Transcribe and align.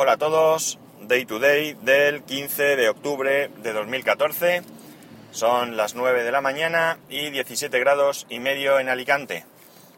Hola 0.00 0.12
a 0.12 0.16
todos, 0.16 0.78
Day 1.08 1.24
to 1.24 1.40
Day 1.40 1.76
del 1.82 2.22
15 2.22 2.76
de 2.76 2.88
octubre 2.88 3.48
de 3.48 3.72
2014. 3.72 4.62
Son 5.32 5.76
las 5.76 5.96
9 5.96 6.22
de 6.22 6.30
la 6.30 6.40
mañana 6.40 7.00
y 7.08 7.30
17 7.30 7.76
grados 7.80 8.24
y 8.28 8.38
medio 8.38 8.78
en 8.78 8.90
Alicante. 8.90 9.44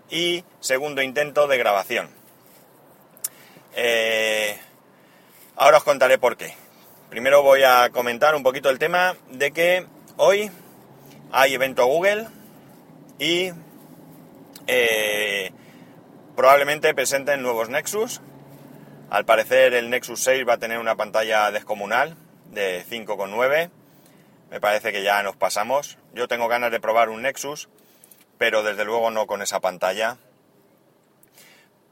Y 0.08 0.42
segundo 0.60 1.02
intento 1.02 1.48
de 1.48 1.58
grabación. 1.58 2.08
Eh, 3.76 4.58
ahora 5.56 5.76
os 5.76 5.84
contaré 5.84 6.16
por 6.16 6.38
qué. 6.38 6.54
Primero 7.10 7.42
voy 7.42 7.64
a 7.64 7.90
comentar 7.90 8.34
un 8.34 8.42
poquito 8.42 8.70
el 8.70 8.78
tema 8.78 9.16
de 9.30 9.50
que 9.50 9.86
hoy 10.16 10.50
hay 11.30 11.52
evento 11.52 11.84
Google 11.84 12.26
y 13.18 13.50
eh, 14.66 15.52
probablemente 16.36 16.94
presenten 16.94 17.42
nuevos 17.42 17.68
Nexus 17.68 18.22
al 19.10 19.24
parecer 19.24 19.74
el 19.74 19.90
Nexus 19.90 20.20
6 20.22 20.48
va 20.48 20.54
a 20.54 20.58
tener 20.58 20.78
una 20.78 20.94
pantalla 20.94 21.50
descomunal 21.50 22.16
de 22.52 22.84
5,9. 22.88 23.70
Me 24.50 24.60
parece 24.60 24.92
que 24.92 25.02
ya 25.02 25.22
nos 25.24 25.36
pasamos. 25.36 25.98
Yo 26.14 26.28
tengo 26.28 26.46
ganas 26.46 26.70
de 26.70 26.80
probar 26.80 27.08
un 27.08 27.22
Nexus, 27.22 27.68
pero 28.38 28.62
desde 28.62 28.84
luego 28.84 29.10
no 29.10 29.26
con 29.26 29.42
esa 29.42 29.58
pantalla, 29.58 30.16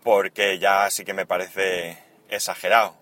porque 0.05 0.61
ya 0.61 0.89
sí 0.91 1.05
que 1.05 1.13
me 1.13 1.27
parece 1.27 1.99
exagerado. 2.31 2.95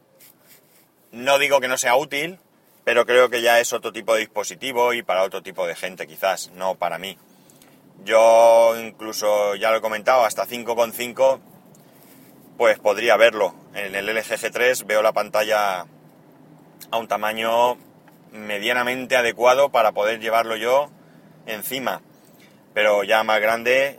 No 1.12 1.38
digo 1.38 1.60
que 1.60 1.68
no 1.68 1.76
sea 1.76 1.96
útil, 1.96 2.38
pero 2.84 3.04
creo 3.04 3.28
que 3.28 3.42
ya 3.42 3.60
es 3.60 3.74
otro 3.74 3.92
tipo 3.92 4.14
de 4.14 4.20
dispositivo 4.20 4.94
y 4.94 5.02
para 5.02 5.24
otro 5.24 5.42
tipo 5.42 5.66
de 5.66 5.74
gente 5.74 6.06
quizás, 6.06 6.50
no 6.52 6.74
para 6.74 6.98
mí. 6.98 7.18
Yo 8.04 8.74
incluso, 8.80 9.56
ya 9.56 9.70
lo 9.70 9.78
he 9.78 9.80
comentado, 9.82 10.24
hasta 10.24 10.46
5,5 10.46 11.40
pues 12.56 12.78
podría 12.78 13.16
verlo. 13.16 13.54
En 13.74 13.94
el 13.94 14.06
LG 14.06 14.38
G3 14.38 14.86
veo 14.86 15.02
la 15.02 15.12
pantalla 15.12 15.86
a 16.90 16.98
un 16.98 17.08
tamaño 17.08 17.76
medianamente 18.32 19.16
adecuado 19.16 19.70
para 19.70 19.92
poder 19.92 20.20
llevarlo 20.20 20.56
yo 20.56 20.90
encima. 21.46 22.02
Pero 22.74 23.04
ya 23.04 23.22
más 23.22 23.40
grande, 23.40 23.98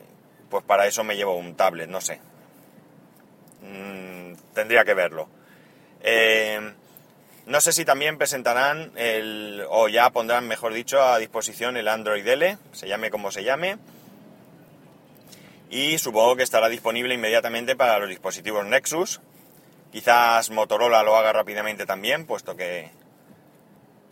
pues 0.49 0.63
para 0.63 0.87
eso 0.87 1.03
me 1.03 1.15
llevo 1.15 1.35
un 1.35 1.55
tablet, 1.55 1.89
no 1.89 2.01
sé. 2.01 2.19
Mm, 3.61 4.33
tendría 4.53 4.85
que 4.85 4.93
verlo. 4.93 5.27
Eh, 6.01 6.59
no 7.47 7.61
sé 7.61 7.71
si 7.71 7.85
también 7.85 8.17
presentarán 8.17 8.91
el, 8.95 9.63
o 9.69 9.87
ya 9.87 10.09
pondrán, 10.09 10.47
mejor 10.47 10.73
dicho, 10.73 11.01
a 11.01 11.17
disposición 11.17 11.77
el 11.77 11.87
Android 11.87 12.27
L, 12.27 12.57
se 12.73 12.87
llame 12.87 13.09
como 13.09 13.31
se 13.31 13.43
llame 13.43 13.77
y 15.69 15.97
supongo 15.97 16.35
que 16.35 16.43
estará 16.43 16.69
disponible 16.69 17.13
inmediatamente 17.13 17.75
para 17.75 17.99
los 17.99 18.09
dispositivos 18.09 18.65
Nexus. 18.65 19.21
Quizás 19.91 20.49
Motorola 20.49 21.03
lo 21.03 21.15
haga 21.15 21.33
rápidamente 21.33 21.85
también, 21.85 22.25
puesto 22.25 22.55
que 22.55 22.91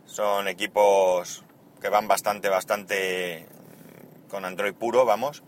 son 0.06 0.48
equipos 0.48 1.44
que 1.82 1.90
van 1.90 2.08
bastante, 2.08 2.50
bastante 2.50 3.46
con 4.30 4.46
Android 4.46 4.74
puro, 4.74 5.06
vamos. 5.06 5.44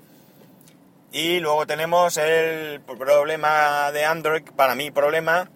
Y 1.11 1.39
luego 1.39 1.66
tenemos 1.66 2.17
el 2.17 2.81
problema 2.81 3.92
de 3.92 4.05
Android, 4.05 4.44
para 4.55 4.75
mí 4.75 4.92
problema, 4.92 5.49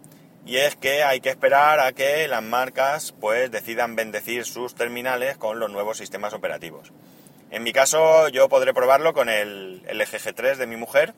y 0.45 0.57
es 0.57 0.75
que 0.75 1.03
hay 1.03 1.19
que 1.19 1.29
esperar 1.29 1.79
a 1.79 1.91
que 1.91 2.27
las 2.27 2.41
marcas 2.41 3.13
pues 3.19 3.51
decidan 3.51 3.95
bendecir 3.95 4.45
sus 4.45 4.75
terminales 4.75 5.37
con 5.37 5.59
los 5.59 5.69
nuevos 5.69 5.97
sistemas 5.97 6.33
operativos. 6.33 6.91
En 7.51 7.63
mi 7.63 7.73
caso, 7.73 8.29
yo 8.29 8.47
podré 8.47 8.73
probarlo 8.73 9.13
con 9.13 9.27
el 9.27 9.83
LG 9.83 10.19
G3 10.19 10.55
de 10.55 10.67
mi 10.67 10.77
mujer. 10.77 11.13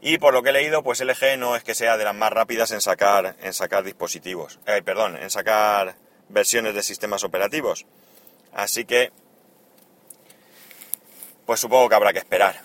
Y 0.00 0.18
por 0.18 0.32
lo 0.32 0.44
que 0.44 0.50
he 0.50 0.52
leído, 0.52 0.84
pues 0.84 1.00
LG 1.00 1.36
no 1.36 1.56
es 1.56 1.64
que 1.64 1.74
sea 1.74 1.96
de 1.96 2.04
las 2.04 2.14
más 2.14 2.32
rápidas 2.32 2.70
en 2.70 2.80
sacar, 2.80 3.34
en 3.42 3.52
sacar 3.52 3.82
dispositivos. 3.82 4.60
Eh, 4.66 4.80
perdón, 4.84 5.16
en 5.16 5.30
sacar 5.30 5.96
versiones 6.28 6.74
de 6.74 6.84
sistemas 6.84 7.24
operativos. 7.24 7.86
Así 8.52 8.84
que, 8.84 9.10
pues 11.44 11.58
supongo 11.58 11.88
que 11.88 11.96
habrá 11.96 12.12
que 12.12 12.20
esperar. 12.20 12.60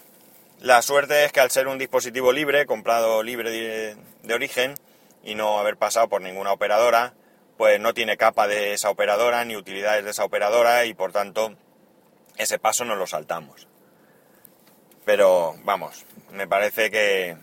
La 0.59 0.83
suerte 0.83 1.25
es 1.25 1.31
que 1.31 1.39
al 1.39 1.49
ser 1.49 1.67
un 1.67 1.79
dispositivo 1.79 2.31
libre, 2.31 2.67
comprado 2.67 3.23
libre 3.23 3.49
de, 3.49 3.97
de 4.21 4.33
origen 4.35 4.75
y 5.23 5.33
no 5.33 5.59
haber 5.59 5.77
pasado 5.77 6.09
por 6.09 6.21
ninguna 6.21 6.51
operadora, 6.51 7.15
pues 7.57 7.79
no 7.79 7.95
tiene 7.95 8.17
capa 8.17 8.47
de 8.47 8.73
esa 8.73 8.91
operadora 8.91 9.43
ni 9.45 9.55
utilidades 9.55 10.05
de 10.05 10.11
esa 10.11 10.25
operadora 10.25 10.85
y 10.85 10.93
por 10.93 11.11
tanto 11.11 11.55
ese 12.37 12.59
paso 12.59 12.85
no 12.85 12.95
lo 12.95 13.07
saltamos. 13.07 13.67
Pero 15.05 15.55
vamos, 15.63 16.05
me 16.31 16.47
parece 16.47 16.89
que, 16.89 17.37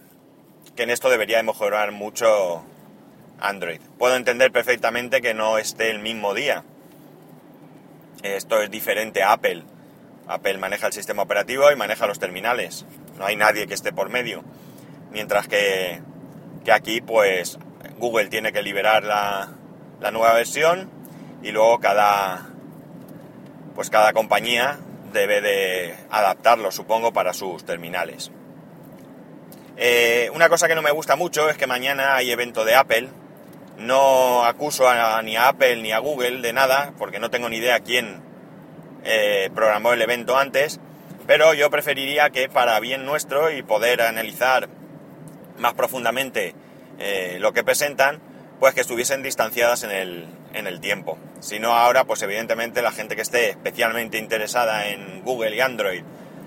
que 0.76 0.82
en 0.84 0.90
esto 0.90 1.10
debería 1.10 1.42
mejorar 1.42 1.92
mucho 1.92 2.64
Android. 3.38 3.80
Puedo 3.98 4.16
entender 4.16 4.52
perfectamente 4.52 5.20
que 5.20 5.34
no 5.34 5.58
esté 5.58 5.90
el 5.90 5.98
mismo 5.98 6.34
día. 6.34 6.64
Esto 8.22 8.60
es 8.60 8.70
diferente 8.70 9.22
a 9.22 9.32
Apple. 9.32 9.64
Apple 10.26 10.58
maneja 10.58 10.86
el 10.86 10.92
sistema 10.92 11.22
operativo 11.22 11.70
y 11.70 11.76
maneja 11.76 12.06
los 12.06 12.18
terminales. 12.18 12.86
No 13.18 13.26
hay 13.26 13.36
nadie 13.36 13.66
que 13.66 13.74
esté 13.74 13.92
por 13.92 14.10
medio. 14.10 14.44
Mientras 15.10 15.48
que, 15.48 16.00
que 16.64 16.72
aquí, 16.72 17.00
pues, 17.00 17.58
Google 17.98 18.28
tiene 18.28 18.52
que 18.52 18.62
liberar 18.62 19.04
la, 19.04 19.50
la 20.00 20.10
nueva 20.10 20.34
versión 20.34 20.90
y 21.42 21.50
luego 21.50 21.80
cada, 21.80 22.50
pues 23.74 23.90
cada 23.90 24.12
compañía 24.12 24.78
debe 25.12 25.40
de 25.40 25.96
adaptarlo, 26.10 26.70
supongo, 26.70 27.12
para 27.12 27.32
sus 27.32 27.64
terminales. 27.64 28.30
Eh, 29.76 30.30
una 30.34 30.48
cosa 30.48 30.68
que 30.68 30.74
no 30.74 30.82
me 30.82 30.90
gusta 30.90 31.16
mucho 31.16 31.48
es 31.48 31.56
que 31.56 31.66
mañana 31.66 32.16
hay 32.16 32.30
evento 32.30 32.64
de 32.64 32.74
Apple. 32.74 33.08
No 33.78 34.44
acuso 34.44 34.84
ni 35.22 35.36
a 35.36 35.48
Apple 35.48 35.76
ni 35.82 35.92
a 35.92 35.98
Google 35.98 36.42
de 36.42 36.52
nada, 36.52 36.92
porque 36.98 37.18
no 37.18 37.30
tengo 37.30 37.48
ni 37.48 37.56
idea 37.56 37.80
quién 37.80 38.22
eh, 39.04 39.50
programó 39.54 39.94
el 39.94 40.02
evento 40.02 40.36
antes, 40.36 40.78
pero 41.26 41.54
yo 41.54 41.70
preferiría 41.70 42.28
que 42.28 42.48
para 42.50 42.78
bien 42.80 43.06
nuestro 43.06 43.50
y 43.50 43.62
poder 43.62 44.02
analizar 44.02 44.68
más 45.56 45.72
profundamente 45.72 46.54
eh, 46.98 47.38
lo 47.40 47.52
que 47.52 47.64
presentan, 47.64 48.20
pues 48.58 48.74
que 48.74 48.82
estuviesen 48.82 49.22
distanciadas 49.22 49.82
en 49.84 49.90
el, 49.90 50.28
en 50.54 50.66
el 50.66 50.80
tiempo. 50.80 51.18
Si 51.40 51.58
no 51.58 51.74
ahora, 51.74 52.04
pues 52.04 52.22
evidentemente 52.22 52.82
la 52.82 52.92
gente 52.92 53.16
que 53.16 53.22
esté 53.22 53.50
especialmente 53.50 54.18
interesada 54.18 54.88
en 54.88 55.22
Google 55.22 55.56
y 55.56 55.60
Android 55.60 56.02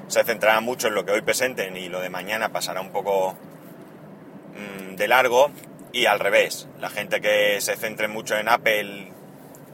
se 0.07 0.23
centrará 0.23 0.59
mucho 0.59 0.87
en 0.87 0.95
lo 0.95 1.05
que 1.05 1.11
hoy 1.11 1.21
presenten 1.21 1.75
y 1.77 1.89
lo 1.89 2.01
de 2.01 2.09
mañana 2.09 2.49
pasará 2.49 2.81
un 2.81 2.91
poco 2.91 3.35
mm, 4.55 4.95
de 4.95 5.07
largo 5.07 5.51
y 5.93 6.07
al 6.07 6.19
revés, 6.19 6.67
la 6.79 6.89
gente 6.89 7.21
que 7.21 7.61
se 7.61 7.75
centre 7.75 8.07
mucho 8.07 8.35
en 8.35 8.49
Apple, 8.49 9.11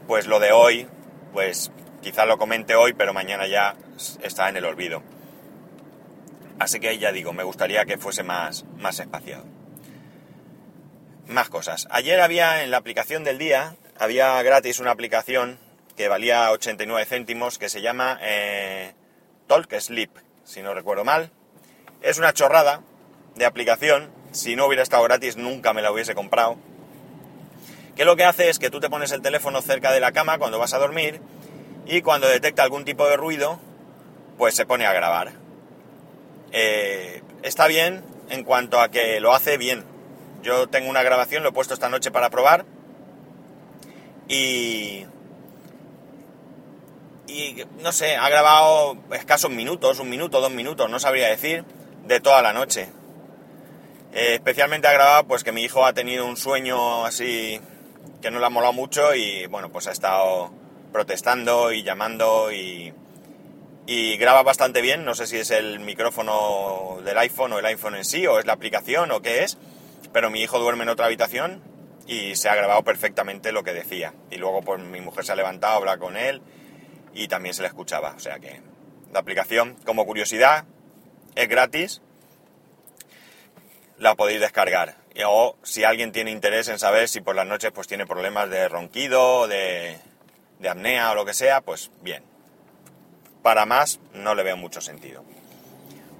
pues 0.06 0.26
lo 0.26 0.38
de 0.38 0.52
hoy, 0.52 0.86
pues 1.32 1.72
quizá 2.02 2.26
lo 2.26 2.36
comente 2.36 2.74
hoy, 2.74 2.92
pero 2.92 3.14
mañana 3.14 3.46
ya 3.46 3.74
está 4.22 4.50
en 4.50 4.58
el 4.58 4.66
olvido. 4.66 5.02
Así 6.58 6.78
que 6.78 6.98
ya 6.98 7.10
digo, 7.10 7.32
me 7.32 7.42
gustaría 7.42 7.86
que 7.86 7.96
fuese 7.96 8.22
más, 8.22 8.66
más 8.76 9.00
espaciado. 9.00 9.46
Más 11.26 11.48
cosas. 11.48 11.88
Ayer 11.90 12.20
había 12.20 12.64
en 12.64 12.70
la 12.70 12.76
aplicación 12.76 13.24
del 13.24 13.38
día, 13.38 13.76
había 14.00 14.42
gratis 14.42 14.80
una 14.80 14.92
aplicación 14.92 15.58
que 15.94 16.08
valía 16.08 16.50
89 16.52 17.04
céntimos 17.04 17.58
que 17.58 17.68
se 17.68 17.82
llama 17.82 18.18
eh, 18.22 18.94
Talk 19.46 19.78
Sleep, 19.78 20.10
si 20.42 20.62
no 20.62 20.72
recuerdo 20.72 21.04
mal. 21.04 21.30
Es 22.00 22.16
una 22.16 22.32
chorrada 22.32 22.80
de 23.34 23.44
aplicación, 23.44 24.10
si 24.32 24.56
no 24.56 24.64
hubiera 24.64 24.82
estado 24.82 25.02
gratis 25.02 25.36
nunca 25.36 25.74
me 25.74 25.82
la 25.82 25.92
hubiese 25.92 26.14
comprado. 26.14 26.56
Que 27.94 28.06
lo 28.06 28.16
que 28.16 28.24
hace 28.24 28.48
es 28.48 28.58
que 28.58 28.70
tú 28.70 28.80
te 28.80 28.88
pones 28.88 29.12
el 29.12 29.20
teléfono 29.20 29.60
cerca 29.60 29.92
de 29.92 30.00
la 30.00 30.12
cama 30.12 30.38
cuando 30.38 30.58
vas 30.58 30.72
a 30.72 30.78
dormir 30.78 31.20
y 31.84 32.00
cuando 32.00 32.26
detecta 32.26 32.62
algún 32.62 32.86
tipo 32.86 33.06
de 33.06 33.18
ruido, 33.18 33.60
pues 34.38 34.54
se 34.54 34.64
pone 34.64 34.86
a 34.86 34.94
grabar. 34.94 35.32
Eh, 36.52 37.22
está 37.42 37.66
bien 37.66 38.02
en 38.30 38.44
cuanto 38.44 38.80
a 38.80 38.90
que 38.90 39.20
lo 39.20 39.34
hace 39.34 39.58
bien. 39.58 39.84
Yo 40.42 40.68
tengo 40.68 40.88
una 40.88 41.02
grabación, 41.02 41.42
lo 41.42 41.50
he 41.50 41.52
puesto 41.52 41.74
esta 41.74 41.90
noche 41.90 42.10
para 42.10 42.30
probar 42.30 42.64
y, 44.30 45.06
y 47.26 47.64
no 47.80 47.90
sé, 47.90 48.16
ha 48.16 48.28
grabado 48.28 48.96
escasos 49.12 49.50
minutos, 49.50 49.98
un 49.98 50.08
minuto, 50.08 50.40
dos 50.40 50.52
minutos, 50.52 50.88
no 50.88 51.00
sabría 51.00 51.28
decir, 51.28 51.64
de 52.06 52.20
toda 52.20 52.40
la 52.40 52.52
noche. 52.52 52.88
Eh, 54.12 54.34
especialmente 54.34 54.86
ha 54.86 54.92
grabado 54.92 55.24
pues 55.26 55.42
que 55.42 55.50
mi 55.50 55.62
hijo 55.62 55.84
ha 55.84 55.92
tenido 55.92 56.26
un 56.26 56.36
sueño 56.36 57.04
así 57.04 57.60
que 58.22 58.30
no 58.30 58.38
le 58.38 58.46
ha 58.46 58.50
molado 58.50 58.72
mucho 58.72 59.14
y 59.14 59.46
bueno, 59.46 59.70
pues 59.70 59.88
ha 59.88 59.92
estado 59.92 60.52
protestando 60.92 61.72
y 61.72 61.82
llamando 61.82 62.52
y, 62.52 62.92
y 63.86 64.16
graba 64.16 64.44
bastante 64.44 64.80
bien, 64.80 65.04
no 65.04 65.16
sé 65.16 65.26
si 65.26 65.38
es 65.38 65.50
el 65.50 65.80
micrófono 65.80 66.98
del 67.04 67.18
iPhone 67.18 67.52
o 67.54 67.58
el 67.58 67.66
iPhone 67.66 67.96
en 67.96 68.04
sí 68.04 68.26
o 68.28 68.38
es 68.38 68.46
la 68.46 68.52
aplicación 68.52 69.10
o 69.10 69.22
qué 69.22 69.42
es, 69.42 69.58
pero 70.12 70.30
mi 70.30 70.40
hijo 70.40 70.60
duerme 70.60 70.84
en 70.84 70.90
otra 70.90 71.06
habitación 71.06 71.69
y 72.06 72.36
se 72.36 72.48
ha 72.48 72.54
grabado 72.54 72.82
perfectamente 72.82 73.52
lo 73.52 73.62
que 73.62 73.72
decía. 73.72 74.14
Y 74.30 74.36
luego 74.36 74.62
pues 74.62 74.80
mi 74.80 75.00
mujer 75.00 75.24
se 75.24 75.32
ha 75.32 75.36
levantado 75.36 75.74
a 75.74 75.76
hablar 75.76 75.98
con 75.98 76.16
él 76.16 76.42
y 77.14 77.28
también 77.28 77.54
se 77.54 77.62
le 77.62 77.68
escuchaba. 77.68 78.14
O 78.16 78.20
sea 78.20 78.38
que 78.38 78.60
la 79.12 79.20
aplicación, 79.20 79.76
como 79.84 80.06
curiosidad, 80.06 80.64
es 81.34 81.48
gratis. 81.48 82.02
La 83.98 84.14
podéis 84.14 84.40
descargar. 84.40 84.96
o 85.26 85.56
si 85.62 85.84
alguien 85.84 86.12
tiene 86.12 86.30
interés 86.30 86.68
en 86.68 86.78
saber 86.78 87.08
si 87.08 87.20
por 87.20 87.36
las 87.36 87.46
noches 87.46 87.72
pues 87.72 87.86
tiene 87.86 88.06
problemas 88.06 88.48
de 88.48 88.68
ronquido, 88.68 89.46
de, 89.48 89.98
de 90.58 90.68
apnea 90.68 91.12
o 91.12 91.14
lo 91.14 91.24
que 91.24 91.34
sea, 91.34 91.60
pues 91.60 91.90
bien. 92.00 92.24
Para 93.42 93.66
más 93.66 94.00
no 94.14 94.34
le 94.34 94.42
veo 94.42 94.56
mucho 94.56 94.80
sentido. 94.80 95.24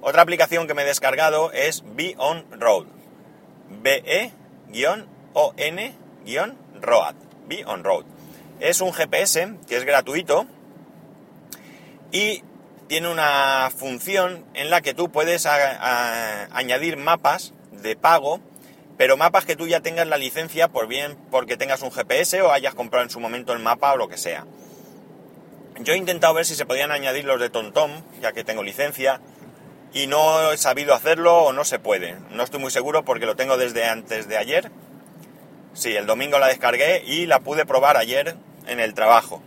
Otra 0.01 0.23
aplicación 0.23 0.67
que 0.67 0.73
me 0.73 0.81
he 0.81 0.85
descargado 0.85 1.51
es 1.51 1.83
Be 1.95 2.15
On 2.17 2.45
Road. 2.59 2.87
B-E-O-N-Road. 5.33 7.15
Be 7.47 7.63
On 7.65 7.83
Road. 7.83 8.05
Es 8.59 8.81
un 8.81 8.93
GPS 8.93 9.55
que 9.67 9.77
es 9.77 9.83
gratuito 9.83 10.45
y 12.11 12.43
tiene 12.87 13.09
una 13.09 13.71
función 13.75 14.45
en 14.53 14.69
la 14.69 14.81
que 14.81 14.93
tú 14.93 15.11
puedes 15.11 15.45
añadir 15.45 16.97
mapas 16.97 17.53
de 17.71 17.95
pago, 17.95 18.39
pero 18.97 19.17
mapas 19.17 19.45
que 19.45 19.55
tú 19.55 19.67
ya 19.67 19.79
tengas 19.79 20.07
la 20.07 20.17
licencia 20.17 20.67
por 20.67 20.87
bien 20.87 21.17
porque 21.31 21.57
tengas 21.57 21.81
un 21.81 21.91
GPS 21.91 22.41
o 22.41 22.51
hayas 22.51 22.75
comprado 22.75 23.03
en 23.03 23.09
su 23.09 23.19
momento 23.19 23.53
el 23.53 23.59
mapa 23.59 23.93
o 23.93 23.97
lo 23.97 24.07
que 24.07 24.17
sea. 24.17 24.45
Yo 25.79 25.93
he 25.93 25.97
intentado 25.97 26.33
ver 26.33 26.45
si 26.45 26.53
se 26.53 26.65
podían 26.65 26.91
añadir 26.91 27.25
los 27.25 27.39
de 27.39 27.49
TomTom, 27.49 27.91
ya 28.21 28.33
que 28.33 28.43
tengo 28.43 28.61
licencia, 28.61 29.19
y 29.93 30.05
no 30.07 30.51
he 30.51 30.57
sabido 30.57 30.93
hacerlo 30.93 31.37
o 31.39 31.53
no 31.53 31.63
se 31.65 31.79
puede. 31.79 32.17
No 32.29 32.43
estoy 32.43 32.59
muy 32.59 32.71
seguro 32.71 33.03
porque 33.03 33.25
lo 33.25 33.35
tengo 33.35 33.57
desde 33.57 33.85
antes 33.85 34.27
de 34.27 34.37
ayer. 34.37 34.69
Sí, 35.73 35.95
el 35.95 36.05
domingo 36.05 36.37
la 36.37 36.47
descargué 36.47 37.01
y 37.05 37.27
la 37.27 37.39
pude 37.39 37.65
probar 37.65 37.97
ayer 37.97 38.35
en 38.67 38.79
el 38.79 38.93
trabajo. 38.93 39.41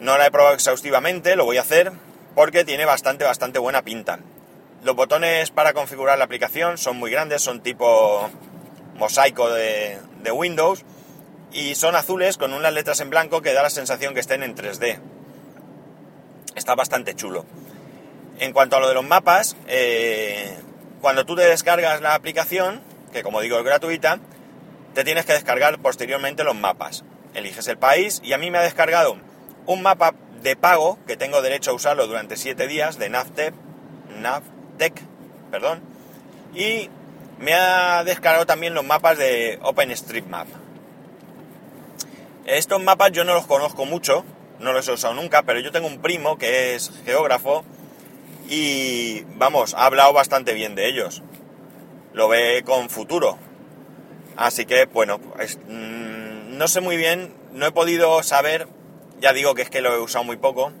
No 0.00 0.18
la 0.18 0.26
he 0.26 0.30
probado 0.32 0.54
exhaustivamente, 0.54 1.36
lo 1.36 1.44
voy 1.44 1.58
a 1.58 1.60
hacer 1.60 1.92
porque 2.34 2.64
tiene 2.64 2.84
bastante, 2.84 3.24
bastante 3.24 3.60
buena 3.60 3.82
pinta. 3.82 4.18
Los 4.82 4.96
botones 4.96 5.50
para 5.50 5.74
configurar 5.74 6.18
la 6.18 6.24
aplicación 6.24 6.76
son 6.76 6.96
muy 6.96 7.12
grandes, 7.12 7.40
son 7.40 7.62
tipo 7.62 8.28
mosaico 8.96 9.48
de, 9.48 10.00
Windows 10.32 10.84
y 11.52 11.74
son 11.76 11.94
azules 11.94 12.36
con 12.36 12.52
unas 12.52 12.72
letras 12.72 13.00
en 13.00 13.10
blanco 13.10 13.42
que 13.42 13.52
da 13.52 13.62
la 13.62 13.70
sensación 13.70 14.14
que 14.14 14.20
estén 14.20 14.42
en 14.42 14.56
3D. 14.56 14.98
Está 16.56 16.74
bastante 16.74 17.14
chulo. 17.14 17.44
En 18.40 18.52
cuanto 18.52 18.76
a 18.76 18.80
lo 18.80 18.88
de 18.88 18.94
los 18.94 19.04
mapas, 19.04 19.56
eh, 19.68 20.58
cuando 21.00 21.24
tú 21.24 21.36
te 21.36 21.42
descargas 21.42 22.00
la 22.00 22.14
aplicación, 22.14 22.80
que 23.12 23.22
como 23.22 23.40
digo 23.40 23.58
es 23.58 23.64
gratuita, 23.64 24.18
te 24.94 25.04
tienes 25.04 25.24
que 25.24 25.32
descargar 25.32 25.78
posteriormente 25.80 26.44
los 26.44 26.54
mapas. 26.54 27.04
Eliges 27.34 27.68
el 27.68 27.78
país 27.78 28.20
y 28.22 28.32
a 28.32 28.38
mí 28.38 28.50
me 28.50 28.58
ha 28.58 28.62
descargado 28.62 29.16
un 29.66 29.82
mapa 29.82 30.14
de 30.42 30.56
pago 30.56 30.98
que 31.06 31.16
tengo 31.16 31.40
derecho 31.40 31.70
a 31.70 31.74
usarlo 31.74 32.06
durante 32.06 32.36
7 32.36 32.66
días 32.66 32.98
de 32.98 33.08
Navtec, 33.08 33.54
Navtec, 34.20 35.00
perdón, 35.50 35.80
y 36.54 36.90
me 37.38 37.54
ha 37.54 38.04
descargado 38.04 38.46
también 38.46 38.74
los 38.74 38.84
mapas 38.84 39.18
de 39.18 39.58
OpenStreetMap. 39.62 40.48
Estos 42.44 42.82
mapas 42.82 43.12
yo 43.12 43.24
no 43.24 43.34
los 43.34 43.46
conozco 43.46 43.84
mucho, 43.84 44.24
no 44.58 44.72
los 44.72 44.88
he 44.88 44.92
usado 44.92 45.14
nunca, 45.14 45.42
pero 45.42 45.60
yo 45.60 45.72
tengo 45.72 45.86
un 45.86 46.02
primo 46.02 46.38
que 46.38 46.74
es 46.74 46.92
geógrafo 47.04 47.64
y 48.48 49.22
vamos, 49.36 49.74
ha 49.74 49.86
hablado 49.86 50.12
bastante 50.12 50.52
bien 50.52 50.74
de 50.74 50.88
ellos. 50.88 51.22
Lo 52.12 52.28
ve 52.28 52.62
con 52.64 52.90
futuro. 52.90 53.38
Así 54.36 54.66
que, 54.66 54.86
bueno, 54.86 55.18
mm, 55.18 56.56
no 56.56 56.68
sé 56.68 56.80
muy 56.80 56.96
bien, 56.96 57.34
no 57.52 57.66
he 57.66 57.72
podido 57.72 58.22
saber, 58.22 58.66
ya 59.20 59.32
digo 59.32 59.54
que 59.54 59.62
es 59.62 59.70
que 59.70 59.80
lo 59.80 59.94
he 59.94 60.00
usado 60.00 60.24
muy 60.24 60.36
poco, 60.36 60.72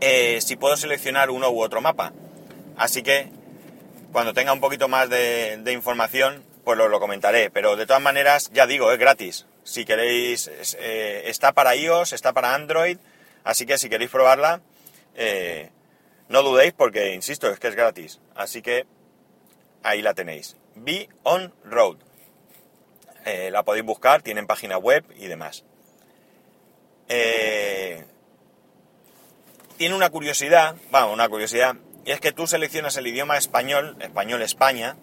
eh, 0.00 0.40
si 0.40 0.56
puedo 0.56 0.76
seleccionar 0.76 1.30
uno 1.30 1.50
u 1.50 1.62
otro 1.62 1.80
mapa. 1.80 2.12
Así 2.76 3.02
que, 3.02 3.28
cuando 4.12 4.34
tenga 4.34 4.52
un 4.52 4.60
poquito 4.60 4.88
más 4.88 5.08
de, 5.08 5.60
información, 5.72 6.44
pues 6.64 6.78
lo, 6.78 6.88
lo, 6.88 7.00
comentaré. 7.00 7.50
Pero 7.50 7.76
de 7.76 7.86
todas 7.86 8.02
maneras, 8.02 8.50
ya 8.52 8.66
digo, 8.66 8.92
es 8.92 8.98
gratis. 8.98 9.46
Si 9.64 9.84
queréis, 9.84 10.50
eh, 10.78 11.24
está 11.26 11.52
para 11.52 11.74
iOS, 11.74 12.12
está 12.12 12.32
para 12.32 12.54
Android, 12.54 12.98
así 13.44 13.66
que 13.66 13.78
si 13.78 13.88
queréis 13.88 14.10
probarla, 14.10 14.60
eh, 15.16 15.70
no 16.28 16.42
dudéis 16.42 16.72
porque, 16.72 17.14
insisto, 17.14 17.50
es 17.50 17.58
que 17.58 17.68
es 17.68 17.74
gratis. 17.74 18.20
Así 18.34 18.62
que 18.62 18.86
ahí 19.82 20.02
la 20.02 20.14
tenéis. 20.14 20.56
Be 20.74 21.08
on 21.22 21.52
Road. 21.64 22.05
Eh, 23.26 23.50
la 23.50 23.62
podéis 23.62 23.84
buscar, 23.84 24.22
tienen 24.22 24.46
página 24.46 24.78
web 24.78 25.04
y 25.18 25.26
demás. 25.26 25.64
Eh, 27.08 28.02
tiene 29.76 29.94
una 29.94 30.08
curiosidad, 30.08 30.76
vamos, 30.90 31.12
una 31.12 31.28
curiosidad, 31.28 31.76
y 32.06 32.12
es 32.12 32.20
que 32.20 32.32
tú 32.32 32.46
seleccionas 32.46 32.96
el 32.96 33.06
idioma 33.06 33.36
español, 33.36 33.96
español 34.00 34.40
España, 34.40 34.96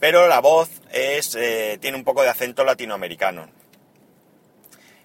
pero 0.00 0.28
la 0.28 0.40
voz 0.40 0.70
es, 0.90 1.34
eh, 1.34 1.76
tiene 1.82 1.98
un 1.98 2.04
poco 2.04 2.22
de 2.22 2.30
acento 2.30 2.64
latinoamericano. 2.64 3.50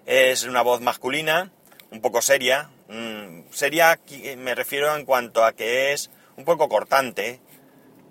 Es 0.06 0.46
una 0.46 0.62
voz 0.62 0.80
masculina, 0.80 1.52
un 1.92 2.00
poco 2.00 2.22
seria, 2.22 2.70
Mm, 2.90 3.44
sería, 3.52 4.00
me 4.38 4.56
refiero 4.56 4.96
en 4.96 5.06
cuanto 5.06 5.46
a 5.46 5.54
que 5.54 5.94
es 5.94 6.10
un 6.38 6.44
poco 6.44 6.70
cortante, 6.70 7.40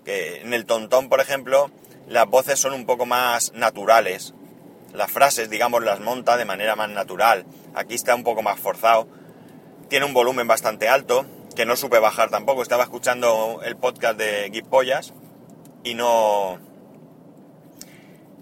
que 0.05 0.39
en 0.39 0.53
el 0.53 0.65
tontón, 0.65 1.09
por 1.09 1.19
ejemplo, 1.19 1.69
las 2.09 2.27
voces 2.27 2.59
son 2.59 2.73
un 2.73 2.85
poco 2.85 3.05
más 3.05 3.53
naturales. 3.53 4.33
Las 4.93 5.11
frases, 5.11 5.49
digamos, 5.49 5.83
las 5.83 5.99
monta 5.99 6.35
de 6.35 6.45
manera 6.45 6.75
más 6.75 6.89
natural. 6.89 7.45
Aquí 7.75 7.95
está 7.95 8.15
un 8.15 8.23
poco 8.23 8.41
más 8.41 8.59
forzado. 8.59 9.07
Tiene 9.87 10.05
un 10.05 10.13
volumen 10.13 10.47
bastante 10.47 10.89
alto, 10.89 11.25
que 11.55 11.65
no 11.65 11.75
supe 11.75 11.99
bajar 11.99 12.29
tampoco. 12.29 12.63
Estaba 12.63 12.83
escuchando 12.83 13.61
el 13.63 13.77
podcast 13.77 14.17
de 14.17 14.49
Gipollas 14.51 15.13
y 15.83 15.93
no... 15.93 16.59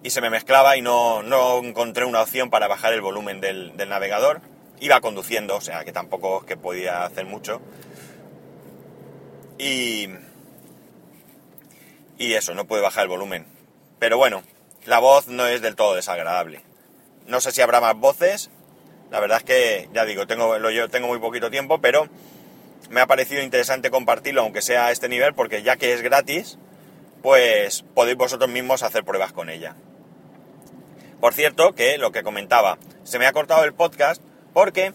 Y 0.03 0.11
se 0.11 0.21
me 0.21 0.29
mezclaba 0.29 0.77
y 0.77 0.81
no, 0.81 1.21
no 1.21 1.59
encontré 1.59 2.05
una 2.05 2.21
opción 2.21 2.49
para 2.49 2.67
bajar 2.67 2.93
el 2.93 3.01
volumen 3.01 3.41
del, 3.41 3.75
del 3.75 3.89
navegador 3.89 4.41
Iba 4.79 5.01
conduciendo, 5.01 5.55
o 5.55 5.61
sea 5.61 5.83
que 5.83 5.91
tampoco 5.91 6.41
es 6.41 6.45
que 6.45 6.55
podía 6.55 7.03
hacer 7.03 7.25
mucho. 7.25 7.61
Y. 9.57 10.07
Y 12.19 12.33
eso, 12.33 12.53
no 12.53 12.65
puede 12.65 12.83
bajar 12.83 13.03
el 13.03 13.09
volumen. 13.09 13.56
Pero 13.99 14.17
bueno, 14.17 14.43
la 14.85 14.99
voz 14.99 15.27
no 15.27 15.47
es 15.47 15.61
del 15.61 15.75
todo 15.75 15.95
desagradable. 15.95 16.61
No 17.25 17.41
sé 17.41 17.51
si 17.51 17.61
habrá 17.61 17.81
más 17.81 17.95
voces. 17.95 18.49
La 19.11 19.19
verdad 19.19 19.37
es 19.37 19.43
que, 19.43 19.89
ya 19.93 20.05
digo, 20.05 20.27
tengo, 20.27 20.59
lo, 20.59 20.69
yo 20.69 20.89
tengo 20.89 21.07
muy 21.07 21.19
poquito 21.19 21.49
tiempo, 21.49 21.79
pero 21.79 22.07
me 22.89 23.01
ha 23.01 23.07
parecido 23.07 23.41
interesante 23.41 23.89
compartirlo, 23.89 24.41
aunque 24.41 24.61
sea 24.61 24.87
a 24.87 24.91
este 24.91 25.09
nivel, 25.09 25.33
porque 25.33 25.63
ya 25.63 25.77
que 25.77 25.93
es 25.93 26.01
gratis, 26.01 26.57
pues 27.21 27.83
podéis 27.93 28.17
vosotros 28.17 28.49
mismos 28.49 28.83
hacer 28.83 29.03
pruebas 29.03 29.33
con 29.33 29.49
ella. 29.49 29.75
Por 31.19 31.33
cierto, 31.33 31.73
que 31.73 31.97
lo 31.97 32.11
que 32.11 32.23
comentaba, 32.23 32.77
se 33.03 33.17
me 33.17 33.25
ha 33.25 33.33
cortado 33.33 33.63
el 33.63 33.73
podcast 33.73 34.21
porque 34.53 34.93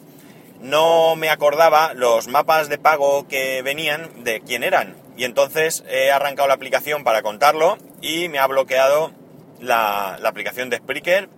no 0.61 1.17
me 1.17 1.29
acordaba 1.29 1.93
los 1.95 2.29
mapas 2.29 2.69
de 2.69 2.79
pago 2.79 3.27
que 3.27 3.63
venían 3.63 4.25
de 4.25 4.41
quién 4.41 4.63
eran. 4.63 4.97
Y 5.17 5.25
entonces 5.25 5.85
he 5.89 6.11
arrancado 6.11 6.49
la 6.49 6.55
aplicación 6.55 7.05
para 7.05 7.23
contarlo 7.23 7.77
y 8.03 8.29
me 8.29 8.41
ha 8.41 8.47
bloqueado 8.47 9.13
la, 9.61 10.17
aplicación 10.25 10.69
de 10.69 10.79
Spreaker 10.79 11.31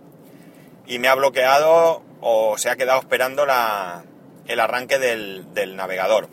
y 0.87 0.99
me 0.99 1.09
ha 1.09 1.15
bloqueado 1.15 2.03
o 2.21 2.59
se 2.59 2.71
ha 2.71 2.77
quedado 2.77 2.99
esperando 2.99 3.45
el 3.45 4.61
arranque 4.61 4.99
del, 4.99 5.53
del 5.53 5.77
navegador. 5.77 6.29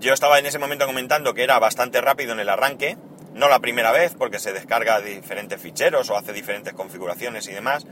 Yo 0.00 0.12
estaba 0.12 0.40
en 0.40 0.46
ese 0.46 0.58
momento 0.58 0.84
comentando 0.84 1.32
que 1.32 1.44
era 1.44 1.60
bastante 1.60 2.00
rápido 2.00 2.32
en 2.32 2.40
el 2.40 2.48
arranque, 2.48 2.98
no 3.34 3.48
la 3.48 3.60
primera 3.60 3.92
vez 3.92 4.14
porque 4.18 4.40
se 4.40 4.52
descarga 4.52 5.00
diferentes 5.00 5.60
ficheros 5.60 6.10
o 6.10 6.16
hace 6.16 6.32
diferentes 6.32 6.74
configuraciones 6.74 7.46
y 7.46 7.52
demás, 7.52 7.86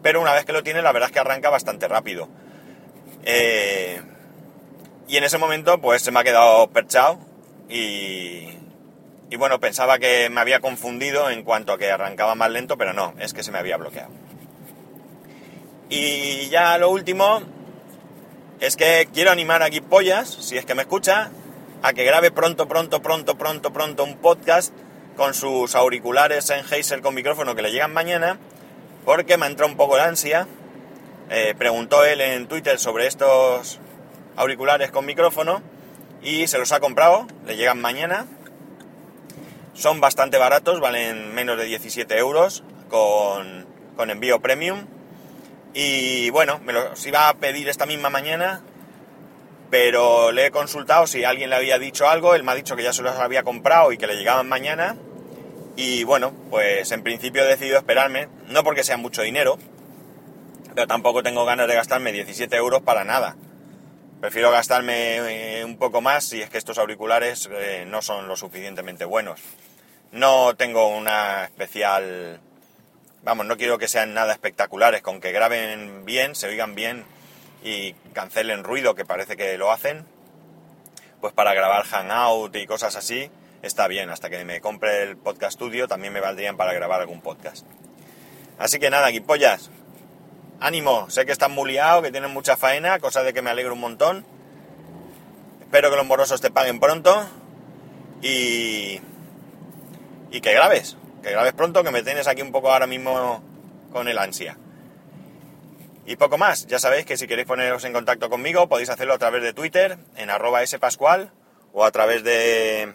pero 0.00 0.20
una 0.20 0.32
vez 0.32 0.44
que 0.44 0.52
lo 0.52 0.62
tiene 0.62 0.80
la 0.80 0.92
verdad 0.92 1.08
es 1.08 1.12
que 1.12 1.18
arranca 1.18 1.50
bastante 1.50 1.88
rápido. 1.88 2.28
Eh, 3.24 4.00
y 5.08 5.16
en 5.16 5.24
ese 5.24 5.38
momento 5.38 5.80
pues 5.80 6.02
se 6.02 6.12
me 6.12 6.20
ha 6.20 6.24
quedado 6.24 6.68
perchado 6.68 7.18
y, 7.68 8.53
y 9.30 9.36
bueno, 9.36 9.60
pensaba 9.60 9.98
que 9.98 10.28
me 10.30 10.40
había 10.40 10.60
confundido 10.60 11.30
en 11.30 11.42
cuanto 11.42 11.72
a 11.72 11.78
que 11.78 11.90
arrancaba 11.90 12.34
más 12.34 12.50
lento, 12.50 12.76
pero 12.76 12.92
no, 12.92 13.14
es 13.18 13.34
que 13.34 13.42
se 13.42 13.50
me 13.50 13.58
había 13.58 13.76
bloqueado. 13.76 14.10
Y 15.88 16.48
ya 16.48 16.76
lo 16.78 16.90
último 16.90 17.42
es 18.60 18.76
que 18.76 19.08
quiero 19.12 19.30
animar 19.30 19.62
a 19.62 19.68
Pollas, 19.88 20.28
si 20.28 20.56
es 20.56 20.64
que 20.64 20.74
me 20.74 20.82
escucha, 20.82 21.30
a 21.82 21.92
que 21.92 22.04
grabe 22.04 22.30
pronto, 22.30 22.66
pronto, 22.66 23.02
pronto, 23.02 23.36
pronto, 23.36 23.72
pronto 23.72 24.04
un 24.04 24.16
podcast 24.16 24.72
con 25.16 25.34
sus 25.34 25.74
auriculares 25.74 26.48
en 26.50 26.64
Sennheiser 26.64 27.00
con 27.00 27.14
micrófono 27.14 27.54
que 27.54 27.62
le 27.62 27.70
llegan 27.70 27.92
mañana 27.92 28.38
porque 29.04 29.36
me 29.36 29.46
entró 29.46 29.66
un 29.66 29.76
poco 29.76 29.96
de 29.96 30.02
ansia. 30.02 30.46
Eh, 31.30 31.54
preguntó 31.56 32.04
él 32.04 32.20
en 32.20 32.46
Twitter 32.46 32.78
sobre 32.78 33.06
estos 33.06 33.80
auriculares 34.36 34.90
con 34.90 35.06
micrófono 35.06 35.62
y 36.22 36.46
se 36.46 36.58
los 36.58 36.72
ha 36.72 36.80
comprado, 36.80 37.26
le 37.46 37.56
llegan 37.56 37.80
mañana. 37.80 38.26
Son 39.74 40.00
bastante 40.00 40.38
baratos, 40.38 40.80
valen 40.80 41.34
menos 41.34 41.58
de 41.58 41.64
17 41.64 42.16
euros 42.16 42.64
con, 42.88 43.66
con 43.96 44.10
envío 44.10 44.40
premium. 44.40 44.86
Y 45.74 46.30
bueno, 46.30 46.60
me 46.60 46.72
los 46.72 47.04
iba 47.06 47.28
a 47.28 47.34
pedir 47.34 47.68
esta 47.68 47.84
misma 47.84 48.08
mañana, 48.08 48.62
pero 49.70 50.30
le 50.30 50.46
he 50.46 50.50
consultado 50.52 51.08
si 51.08 51.24
alguien 51.24 51.50
le 51.50 51.56
había 51.56 51.78
dicho 51.80 52.08
algo, 52.08 52.36
él 52.36 52.44
me 52.44 52.52
ha 52.52 52.54
dicho 52.54 52.76
que 52.76 52.84
ya 52.84 52.92
se 52.92 53.02
los 53.02 53.16
había 53.16 53.42
comprado 53.42 53.90
y 53.90 53.98
que 53.98 54.06
le 54.06 54.16
llegaban 54.16 54.48
mañana 54.48 54.96
Y 55.76 56.04
bueno, 56.04 56.32
pues 56.50 56.92
en 56.92 57.02
principio 57.02 57.42
he 57.42 57.46
decidido 57.46 57.78
esperarme, 57.78 58.28
no 58.48 58.62
porque 58.62 58.84
sea 58.84 58.96
mucho 58.96 59.22
dinero, 59.22 59.58
pero 60.74 60.86
tampoco 60.86 61.24
tengo 61.24 61.44
ganas 61.44 61.66
de 61.66 61.74
gastarme 61.74 62.12
17 62.12 62.54
euros 62.56 62.82
para 62.82 63.04
nada. 63.04 63.36
Prefiero 64.24 64.50
gastarme 64.50 65.58
eh, 65.58 65.64
un 65.66 65.76
poco 65.76 66.00
más 66.00 66.24
si 66.24 66.40
es 66.40 66.48
que 66.48 66.56
estos 66.56 66.78
auriculares 66.78 67.46
eh, 67.52 67.84
no 67.86 68.00
son 68.00 68.26
lo 68.26 68.36
suficientemente 68.36 69.04
buenos. 69.04 69.38
No 70.12 70.56
tengo 70.56 70.88
una 70.88 71.44
especial... 71.44 72.40
Vamos, 73.22 73.44
no 73.44 73.58
quiero 73.58 73.76
que 73.76 73.86
sean 73.86 74.14
nada 74.14 74.32
espectaculares, 74.32 75.02
con 75.02 75.20
que 75.20 75.30
graben 75.30 76.06
bien, 76.06 76.34
se 76.34 76.46
oigan 76.46 76.74
bien 76.74 77.04
y 77.62 77.92
cancelen 78.14 78.64
ruido, 78.64 78.94
que 78.94 79.04
parece 79.04 79.36
que 79.36 79.58
lo 79.58 79.70
hacen. 79.70 80.06
Pues 81.20 81.34
para 81.34 81.52
grabar 81.52 81.84
Hangout 81.84 82.56
y 82.56 82.64
cosas 82.64 82.96
así, 82.96 83.30
está 83.60 83.88
bien. 83.88 84.08
Hasta 84.08 84.30
que 84.30 84.42
me 84.46 84.62
compre 84.62 85.02
el 85.02 85.18
podcast 85.18 85.56
studio 85.56 85.86
también 85.86 86.14
me 86.14 86.20
valdrían 86.20 86.56
para 86.56 86.72
grabar 86.72 87.02
algún 87.02 87.20
podcast. 87.20 87.66
Así 88.58 88.78
que 88.78 88.88
nada, 88.88 89.10
guipollas. 89.10 89.70
Ánimo, 90.64 91.10
sé 91.10 91.26
que 91.26 91.32
están 91.32 91.52
muy 91.52 91.76
que 92.02 92.10
tienen 92.10 92.30
mucha 92.30 92.56
faena, 92.56 92.98
cosa 92.98 93.22
de 93.22 93.34
que 93.34 93.42
me 93.42 93.50
alegro 93.50 93.74
un 93.74 93.80
montón. 93.80 94.24
Espero 95.60 95.90
que 95.90 95.96
los 95.96 96.06
morosos 96.06 96.40
te 96.40 96.50
paguen 96.50 96.80
pronto. 96.80 97.28
Y. 98.22 98.98
Y 100.30 100.40
que 100.40 100.54
grabes, 100.54 100.96
que 101.22 101.32
grabes 101.32 101.52
pronto, 101.52 101.84
que 101.84 101.90
me 101.90 102.02
tienes 102.02 102.26
aquí 102.28 102.40
un 102.40 102.50
poco 102.50 102.72
ahora 102.72 102.86
mismo 102.86 103.44
con 103.92 104.08
el 104.08 104.16
ansia. 104.16 104.56
Y 106.06 106.16
poco 106.16 106.38
más, 106.38 106.66
ya 106.66 106.78
sabéis 106.78 107.04
que 107.04 107.18
si 107.18 107.26
queréis 107.26 107.46
poneros 107.46 107.84
en 107.84 107.92
contacto 107.92 108.30
conmigo 108.30 108.66
podéis 108.66 108.88
hacerlo 108.88 109.12
a 109.12 109.18
través 109.18 109.42
de 109.42 109.52
Twitter, 109.52 109.98
en 110.16 110.30
arroba 110.30 110.66
spascual, 110.66 111.30
o 111.74 111.84
a 111.84 111.90
través 111.90 112.24
de 112.24 112.94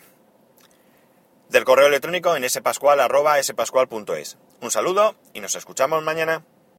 del 1.49 1.65
correo 1.65 1.85
electrónico 1.85 2.35
en 2.35 2.49
spascual. 2.49 2.99
Un 4.59 4.71
saludo 4.71 5.15
y 5.35 5.39
nos 5.39 5.53
escuchamos 5.53 6.01
mañana. 6.01 6.43